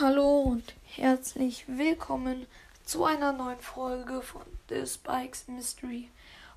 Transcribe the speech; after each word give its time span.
Hallo 0.00 0.40
und 0.40 0.74
herzlich 0.86 1.66
willkommen 1.66 2.46
zu 2.86 3.04
einer 3.04 3.32
neuen 3.32 3.60
Folge 3.60 4.22
von 4.22 4.42
The 4.70 4.86
Spikes 4.86 5.46
Mystery. 5.48 6.08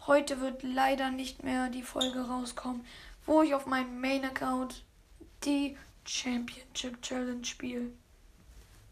Heute 0.07 0.39
wird 0.39 0.63
leider 0.63 1.11
nicht 1.11 1.43
mehr 1.43 1.67
die 1.69 1.83
Folge 1.83 2.21
rauskommen, 2.21 2.85
wo 3.25 3.41
ich 3.41 3.53
auf 3.53 3.65
meinem 3.65 3.99
Main-Account 3.99 4.83
die 5.43 5.77
Championship 6.05 7.01
Challenge 7.01 7.43
spiele. 7.43 7.91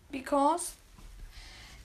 Because 0.09 0.73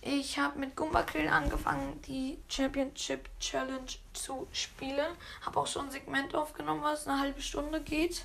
ich 0.07 0.39
habe 0.39 0.61
mit 0.61 0.77
Gumbakill 0.77 1.29
angefangen, 1.29 2.01
die 2.03 2.39
Championship 2.49 3.29
Challenge 3.41 3.91
zu 4.13 4.47
spielen. 4.53 5.17
Habe 5.45 5.59
auch 5.59 5.67
schon 5.67 5.87
ein 5.87 5.91
Segment 5.91 6.33
aufgenommen, 6.35 6.83
was 6.83 7.09
eine 7.09 7.21
halbe 7.21 7.41
Stunde 7.41 7.81
geht. 7.81 8.25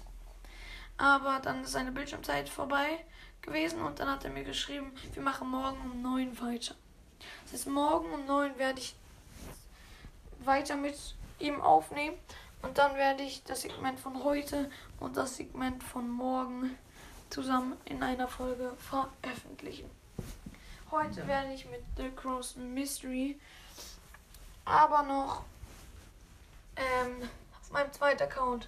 Aber 0.98 1.40
dann 1.40 1.64
ist 1.64 1.72
seine 1.72 1.92
Bildschirmzeit 1.92 2.50
vorbei 2.50 3.04
gewesen 3.42 3.82
und 3.82 4.00
dann 4.00 4.10
hat 4.10 4.24
er 4.24 4.30
mir 4.30 4.44
geschrieben, 4.44 4.92
wir 5.14 5.24
machen 5.24 5.50
morgen 5.50 5.80
um 5.82 6.02
9 6.04 6.40
weiter. 6.40 6.76
Das 7.44 7.54
heißt, 7.54 7.68
morgen 7.68 8.14
um 8.14 8.28
9 8.28 8.60
werde 8.60 8.80
ich 8.80 8.96
weiter 10.46 10.76
mit 10.76 10.96
ihm 11.40 11.60
aufnehmen 11.62 12.18
und 12.62 12.78
dann 12.78 12.96
werde 12.96 13.24
ich 13.24 13.44
das 13.44 13.62
Segment 13.62 14.00
von 14.00 14.24
heute 14.24 14.70
und 15.00 15.18
das 15.18 15.38
Segment 15.38 15.84
von 15.84 16.08
morgen 16.08 16.78
zusammen 17.32 17.76
in 17.86 18.04
einer 18.04 18.28
Folge 18.28 18.72
veröffentlichen. 18.78 19.90
Heute 20.92 21.26
werde 21.26 21.54
ich 21.54 21.66
mit 21.70 21.82
The 21.96 22.10
Cross 22.12 22.58
Mystery 22.58 23.40
aber 24.66 25.04
noch 25.04 25.44
ähm, 26.76 27.30
auf 27.62 27.72
meinem 27.72 27.92
zweiten 27.94 28.24
Account 28.24 28.68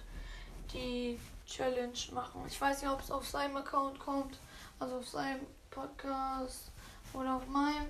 die 0.72 1.20
Challenge 1.46 1.92
machen. 2.12 2.42
Ich 2.46 2.58
weiß 2.58 2.80
nicht, 2.80 2.90
ob 2.90 3.00
es 3.00 3.10
auf 3.10 3.28
seinem 3.28 3.58
Account 3.58 3.98
kommt, 3.98 4.38
also 4.78 4.96
auf 4.96 5.08
seinem 5.08 5.40
Podcast 5.70 6.70
oder 7.12 7.36
auf 7.36 7.46
meinem. 7.46 7.88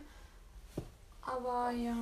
Aber 1.22 1.70
ja. 1.70 1.96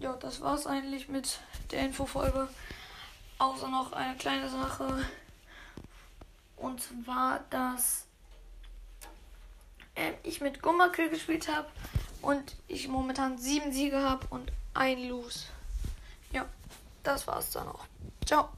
Ja, 0.00 0.14
das 0.14 0.40
war's 0.40 0.66
eigentlich 0.66 1.08
mit 1.08 1.38
der 1.70 1.82
Infofolge. 1.86 2.48
Außer 3.38 3.68
noch 3.68 3.92
eine 3.92 4.16
kleine 4.16 4.48
Sache. 4.48 5.06
Und 6.56 6.80
zwar, 6.82 7.40
dass 7.50 8.06
äh, 9.94 10.12
ich 10.22 10.40
mit 10.40 10.62
Gummakill 10.62 11.08
gespielt 11.08 11.48
habe 11.48 11.68
und 12.20 12.56
ich 12.68 12.88
momentan 12.88 13.38
sieben 13.38 13.72
Siege 13.72 13.98
habe 13.98 14.26
und 14.30 14.50
ein 14.74 15.08
Lose. 15.08 15.46
Ja, 16.32 16.46
das 17.02 17.26
war's 17.26 17.50
dann 17.50 17.68
auch. 17.68 17.84
Ciao. 18.24 18.48